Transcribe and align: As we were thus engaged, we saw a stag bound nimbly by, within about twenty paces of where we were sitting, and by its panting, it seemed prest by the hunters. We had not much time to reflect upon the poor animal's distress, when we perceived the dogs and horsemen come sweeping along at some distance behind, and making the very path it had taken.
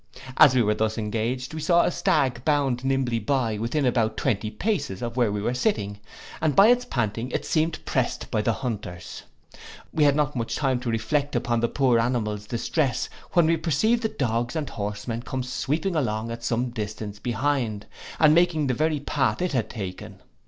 As 0.37 0.55
we 0.55 0.63
were 0.63 0.73
thus 0.73 0.97
engaged, 0.97 1.53
we 1.53 1.61
saw 1.61 1.83
a 1.83 1.91
stag 1.91 2.43
bound 2.43 2.83
nimbly 2.83 3.19
by, 3.19 3.59
within 3.59 3.85
about 3.85 4.17
twenty 4.17 4.49
paces 4.49 5.03
of 5.03 5.15
where 5.15 5.31
we 5.31 5.43
were 5.43 5.53
sitting, 5.53 5.99
and 6.41 6.55
by 6.55 6.69
its 6.69 6.85
panting, 6.85 7.29
it 7.29 7.45
seemed 7.45 7.85
prest 7.85 8.31
by 8.31 8.41
the 8.41 8.51
hunters. 8.51 9.21
We 9.93 10.05
had 10.05 10.15
not 10.15 10.35
much 10.35 10.55
time 10.55 10.79
to 10.79 10.89
reflect 10.89 11.35
upon 11.35 11.59
the 11.59 11.67
poor 11.67 11.99
animal's 11.99 12.47
distress, 12.47 13.09
when 13.33 13.45
we 13.45 13.57
perceived 13.57 14.01
the 14.01 14.09
dogs 14.09 14.55
and 14.55 14.67
horsemen 14.71 15.21
come 15.21 15.43
sweeping 15.43 15.95
along 15.95 16.31
at 16.31 16.43
some 16.43 16.71
distance 16.71 17.19
behind, 17.19 17.85
and 18.19 18.33
making 18.33 18.65
the 18.65 18.73
very 18.73 19.01
path 19.01 19.39
it 19.39 19.51
had 19.51 19.69
taken. 19.69 20.19